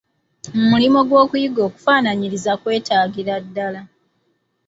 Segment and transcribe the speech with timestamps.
[0.55, 3.81] Mu mulimo gw'okuyiga okufaanaanyiriza kwetaagirwa ddala.